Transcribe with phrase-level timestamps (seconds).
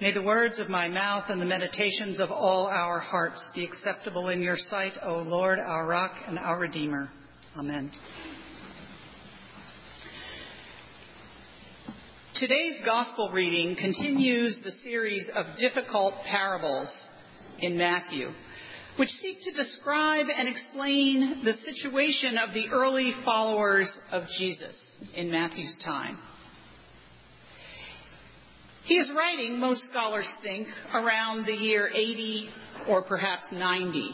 [0.00, 4.30] May the words of my mouth and the meditations of all our hearts be acceptable
[4.30, 7.10] in your sight, O Lord, our rock and our Redeemer.
[7.54, 7.90] Amen.
[12.34, 16.90] Today's gospel reading continues the series of difficult parables
[17.58, 18.30] in Matthew,
[18.96, 24.78] which seek to describe and explain the situation of the early followers of Jesus
[25.14, 26.16] in Matthew's time.
[28.90, 32.50] He is writing, most scholars think, around the year 80
[32.88, 34.10] or perhaps 90.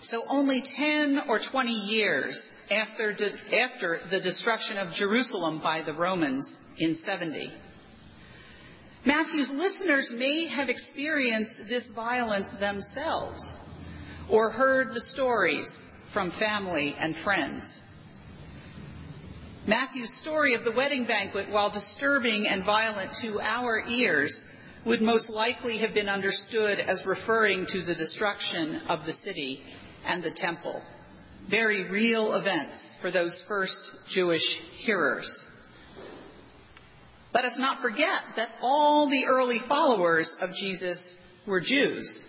[0.00, 5.92] So only 10 or 20 years after, de- after the destruction of Jerusalem by the
[5.92, 7.52] Romans in 70.
[9.04, 13.46] Matthew's listeners may have experienced this violence themselves
[14.30, 15.68] or heard the stories
[16.14, 17.62] from family and friends.
[19.66, 24.38] Matthew's story of the wedding banquet, while disturbing and violent to our ears,
[24.84, 29.62] would most likely have been understood as referring to the destruction of the city
[30.04, 30.82] and the temple.
[31.48, 33.80] Very real events for those first
[34.10, 34.44] Jewish
[34.84, 35.30] hearers.
[37.32, 40.98] Let us not forget that all the early followers of Jesus
[41.46, 42.24] were Jews.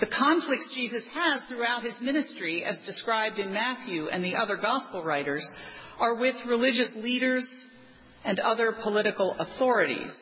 [0.00, 5.02] The conflicts Jesus has throughout his ministry, as described in Matthew and the other gospel
[5.02, 5.46] writers,
[5.98, 7.48] are with religious leaders
[8.24, 10.12] and other political authorities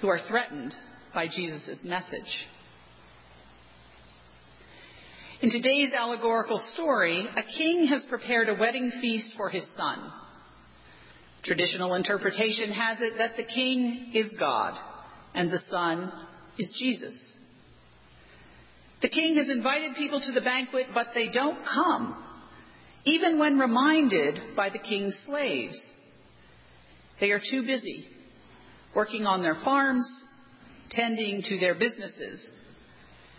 [0.00, 0.74] who are threatened
[1.14, 2.46] by Jesus' message.
[5.40, 9.98] In today's allegorical story, a king has prepared a wedding feast for his son.
[11.42, 14.78] Traditional interpretation has it that the king is God
[15.34, 16.10] and the son
[16.58, 17.14] is Jesus.
[19.02, 22.16] The king has invited people to the banquet, but they don't come
[23.04, 25.78] even when reminded by the king's slaves.
[27.20, 28.06] They are too busy
[28.94, 30.08] working on their farms,
[30.90, 32.54] tending to their businesses.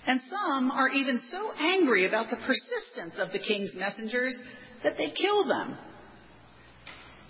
[0.06, 4.40] And some are even so angry about the persistence of the king's messengers
[4.84, 5.78] that they kill them.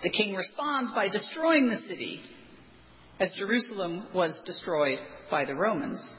[0.02, 2.20] The king responds by destroying the city,
[3.18, 4.98] as Jerusalem was destroyed
[5.30, 6.16] by the Romans.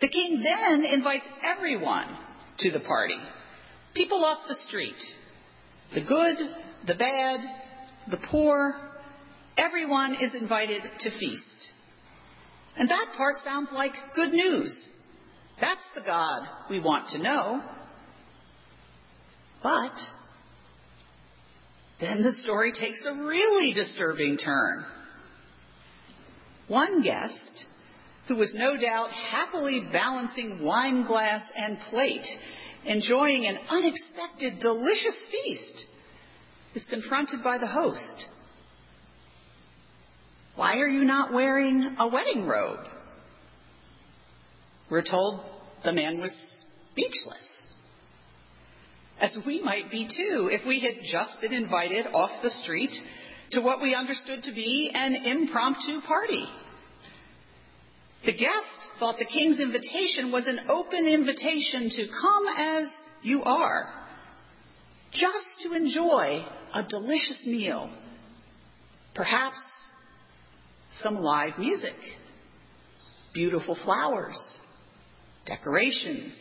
[0.00, 2.18] The king then invites everyone
[2.58, 3.16] to the party.
[3.94, 4.94] People off the street.
[5.94, 6.36] The good,
[6.86, 7.40] the bad,
[8.10, 8.74] the poor,
[9.56, 11.70] everyone is invited to feast.
[12.76, 14.74] And that part sounds like good news.
[15.60, 17.62] That's the God we want to know.
[19.62, 19.92] But
[22.00, 24.84] then the story takes a really disturbing turn.
[26.68, 27.66] One guest
[28.28, 32.26] who was no doubt happily balancing wine glass and plate,
[32.84, 35.84] enjoying an unexpected delicious feast,
[36.74, 38.26] is confronted by the host.
[40.54, 42.86] Why are you not wearing a wedding robe?
[44.90, 45.40] We're told
[45.84, 46.32] the man was
[46.90, 47.40] speechless.
[49.18, 52.90] As we might be too if we had just been invited off the street
[53.52, 56.44] to what we understood to be an impromptu party.
[58.24, 62.84] The guest thought the king's invitation was an open invitation to come as
[63.22, 63.92] you are,
[65.12, 67.92] just to enjoy a delicious meal,
[69.14, 69.60] perhaps
[71.00, 71.96] some live music,
[73.34, 74.40] beautiful flowers,
[75.44, 76.38] decorations,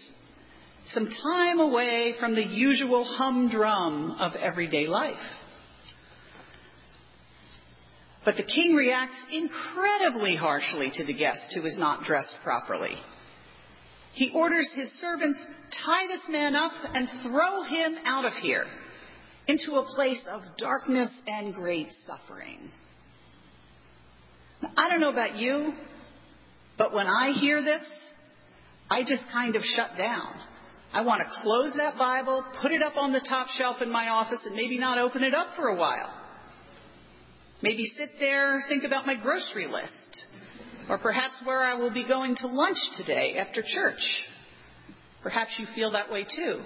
[0.86, 5.16] some time away from the usual humdrum of everyday life.
[8.24, 12.96] But the king reacts incredibly harshly to the guest who is not dressed properly.
[14.14, 15.40] He orders his servants,
[15.86, 18.66] tie this man up and throw him out of here
[19.48, 22.70] into a place of darkness and great suffering.
[24.62, 25.74] Now, I don't know about you,
[26.78, 27.84] but when I hear this,
[28.90, 30.34] I just kind of shut down.
[30.94, 34.10] I want to close that Bible, put it up on the top shelf in my
[34.10, 36.21] office, and maybe not open it up for a while.
[37.62, 40.26] Maybe sit there, think about my grocery list,
[40.90, 44.02] or perhaps where I will be going to lunch today after church.
[45.22, 46.62] Perhaps you feel that way too.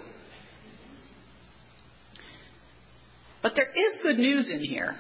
[3.44, 4.96] But there is good news in here.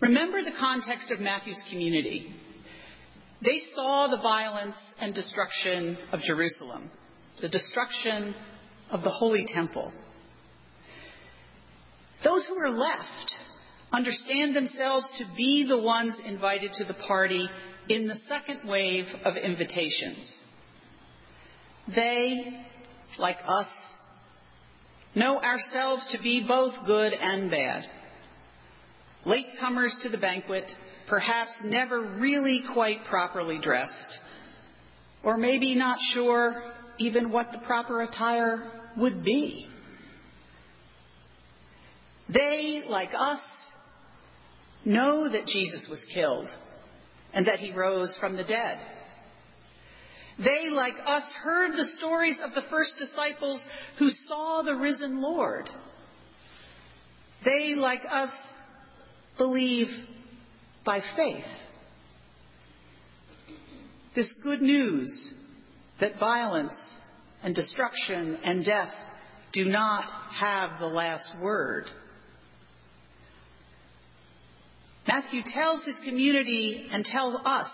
[0.00, 2.34] Remember the context of Matthew's community.
[3.42, 6.90] They saw the violence and destruction of Jerusalem,
[7.40, 8.34] the destruction
[8.90, 9.92] of the Holy Temple.
[12.26, 13.34] Those who are left
[13.92, 17.48] understand themselves to be the ones invited to the party
[17.88, 20.34] in the second wave of invitations.
[21.94, 22.64] They,
[23.16, 23.68] like us,
[25.14, 27.84] know ourselves to be both good and bad.
[29.24, 30.68] latecomers to the banquet,
[31.08, 34.18] perhaps never really quite properly dressed,
[35.22, 39.68] or maybe not sure even what the proper attire would be.
[42.32, 43.40] They, like us,
[44.84, 46.48] know that Jesus was killed
[47.32, 48.78] and that he rose from the dead.
[50.38, 53.64] They, like us, heard the stories of the first disciples
[53.98, 55.68] who saw the risen Lord.
[57.44, 58.32] They, like us,
[59.38, 59.88] believe
[60.84, 61.44] by faith.
[64.14, 65.34] This good news
[66.00, 66.74] that violence
[67.42, 68.92] and destruction and death
[69.52, 71.86] do not have the last word.
[75.06, 77.68] Matthew tells his community and tells us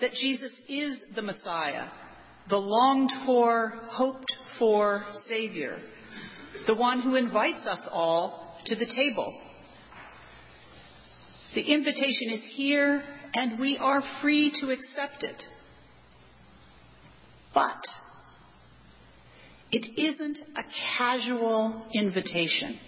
[0.00, 1.88] that Jesus is the Messiah,
[2.48, 5.78] the longed for, hoped for Savior,
[6.66, 9.34] the one who invites us all to the table.
[11.54, 13.02] The invitation is here
[13.32, 15.42] and we are free to accept it.
[17.54, 17.82] But
[19.70, 20.62] it isn't a
[20.98, 22.78] casual invitation.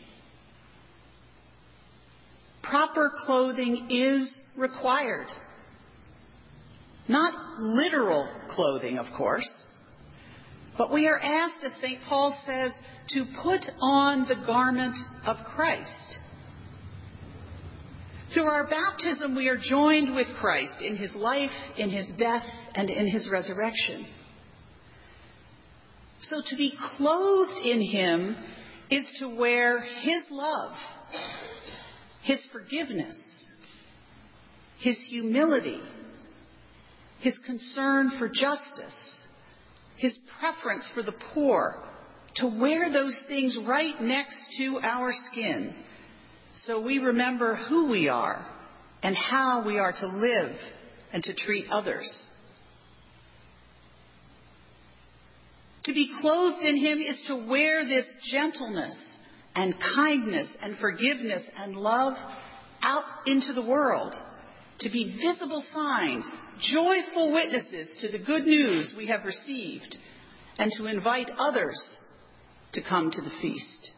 [2.68, 5.28] Proper clothing is required.
[7.08, 9.48] Not literal clothing, of course,
[10.76, 12.00] but we are asked, as St.
[12.08, 12.72] Paul says,
[13.10, 16.18] to put on the garment of Christ.
[18.34, 22.42] Through our baptism, we are joined with Christ in his life, in his death,
[22.74, 24.06] and in his resurrection.
[26.18, 28.36] So to be clothed in him
[28.90, 30.72] is to wear his love,
[32.26, 33.16] his forgiveness,
[34.80, 35.80] his humility,
[37.20, 39.24] his concern for justice,
[39.96, 41.76] his preference for the poor,
[42.36, 45.72] to wear those things right next to our skin
[46.52, 48.44] so we remember who we are
[49.02, 50.56] and how we are to live
[51.12, 52.10] and to treat others.
[55.84, 58.94] To be clothed in Him is to wear this gentleness
[59.56, 62.14] and kindness and forgiveness and love
[62.82, 64.14] out into the world.
[64.80, 66.26] To be visible signs,
[66.60, 69.96] joyful witnesses to the good news we have received,
[70.58, 71.82] and to invite others
[72.74, 73.90] to come to the feast.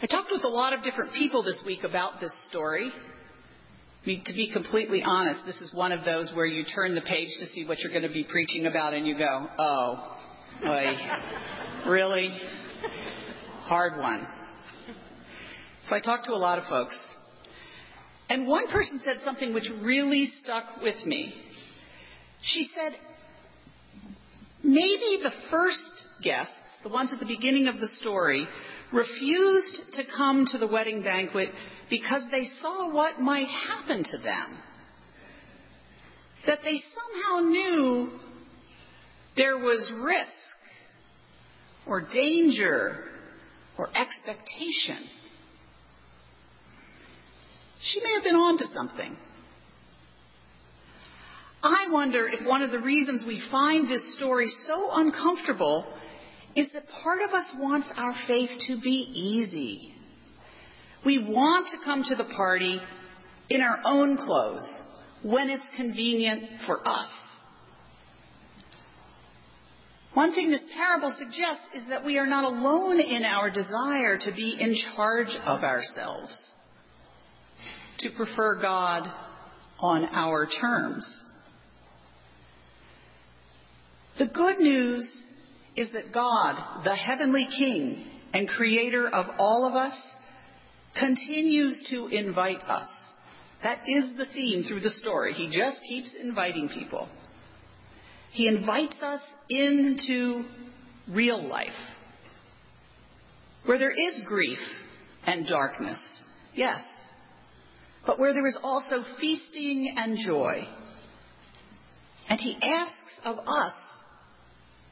[0.00, 2.90] I talked with a lot of different people this week about this story.
[2.92, 7.00] I mean, to be completely honest, this is one of those where you turn the
[7.00, 10.18] page to see what you're going to be preaching about and you go, oh,
[10.64, 12.28] oy, really?
[13.62, 14.26] Hard one.
[15.84, 16.98] So I talked to a lot of folks.
[18.28, 21.34] And one person said something which really stuck with me.
[22.42, 22.94] She said,
[24.62, 25.84] maybe the first
[26.22, 28.46] guests, the ones at the beginning of the story,
[28.92, 31.50] refused to come to the wedding banquet
[31.90, 34.58] because they saw what might happen to them.
[36.46, 38.12] That they somehow knew
[39.36, 40.30] there was risk
[41.86, 43.04] or danger
[43.78, 45.08] or expectation.
[47.82, 49.16] She may have been on to something.
[51.62, 55.86] I wonder if one of the reasons we find this story so uncomfortable
[56.56, 59.94] is that part of us wants our faith to be easy.
[61.04, 62.80] We want to come to the party
[63.48, 64.66] in our own clothes
[65.22, 67.08] when it's convenient for us.
[70.14, 74.32] One thing this parable suggests is that we are not alone in our desire to
[74.32, 76.36] be in charge of ourselves,
[78.00, 79.08] to prefer God
[79.78, 81.20] on our terms.
[84.18, 85.22] The good news
[85.76, 88.04] is that God, the heavenly King
[88.34, 89.98] and creator of all of us,
[90.98, 92.86] continues to invite us.
[93.62, 95.32] That is the theme through the story.
[95.32, 97.08] He just keeps inviting people.
[98.32, 99.20] He invites us
[99.58, 100.44] into
[101.08, 101.68] real life,
[103.64, 104.58] where there is grief
[105.26, 105.98] and darkness,
[106.54, 106.80] yes,
[108.06, 110.66] but where there is also feasting and joy.
[112.28, 113.74] And he asks of us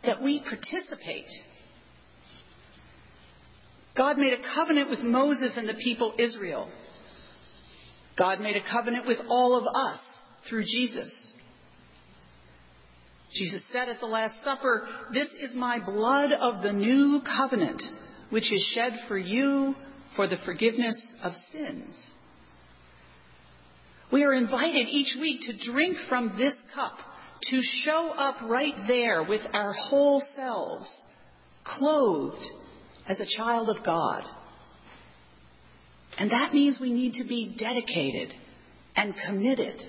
[0.05, 1.27] that we participate.
[3.97, 6.71] God made a covenant with Moses and the people Israel.
[8.17, 10.01] God made a covenant with all of us
[10.49, 11.30] through Jesus.
[13.33, 17.83] Jesus said at the Last Supper, This is my blood of the new covenant,
[18.31, 19.75] which is shed for you
[20.17, 22.13] for the forgiveness of sins.
[24.13, 26.97] We are invited each week to drink from this cup
[27.43, 30.91] to show up right there with our whole selves,
[31.65, 32.45] clothed
[33.07, 34.25] as a child of God.
[36.19, 38.35] And that means we need to be dedicated
[38.97, 39.81] and committed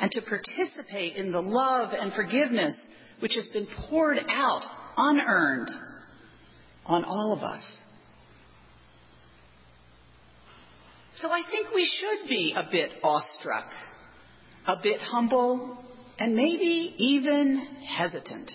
[0.00, 2.74] and to participate in the love and forgiveness
[3.20, 4.62] which has been poured out
[4.96, 5.70] unearned
[6.86, 7.62] on all of us.
[11.14, 13.66] So I think we should be a bit awestruck,
[14.66, 15.78] a bit humble,
[16.18, 18.50] and maybe even hesitant.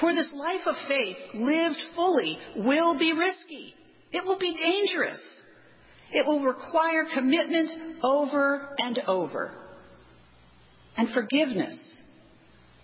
[0.00, 3.74] For this life of faith lived fully will be risky.
[4.12, 5.20] It will be dangerous.
[6.12, 9.65] It will require commitment over and over.
[10.96, 11.78] And forgiveness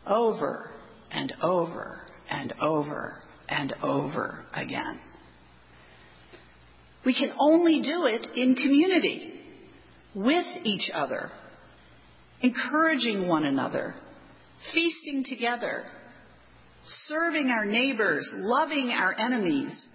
[0.06, 0.70] over
[1.10, 3.16] and over and over
[3.48, 5.00] and over again.
[7.04, 9.40] We can only do it in community,
[10.14, 11.30] with each other,
[12.42, 13.94] encouraging one another,
[14.72, 15.84] feasting together,
[17.06, 19.88] serving our neighbors, loving our enemies,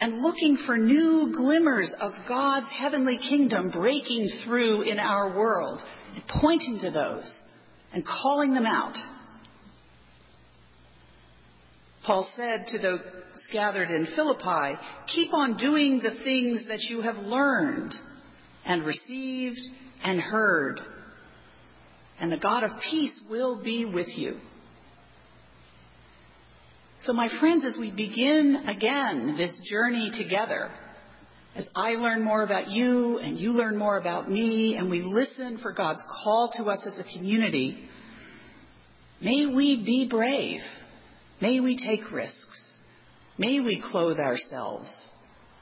[0.00, 5.80] and looking for new glimmers of God's heavenly kingdom breaking through in our world,
[6.14, 7.30] and pointing to those
[7.92, 8.96] and calling them out.
[12.04, 13.00] Paul said to those
[13.52, 14.78] gathered in Philippi,
[15.14, 17.92] keep on doing the things that you have learned
[18.64, 19.60] and received
[20.02, 20.80] and heard,
[22.18, 24.34] and the God of peace will be with you.
[27.00, 30.70] So, my friends, as we begin again this journey together,
[31.56, 35.58] as I learn more about you and you learn more about me, and we listen
[35.58, 37.88] for God's call to us as a community,
[39.20, 40.60] may we be brave.
[41.40, 42.62] May we take risks.
[43.38, 44.94] May we clothe ourselves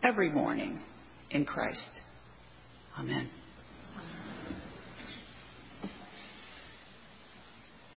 [0.02, 0.80] every morning
[1.30, 2.00] in Christ.
[2.98, 3.30] Amen.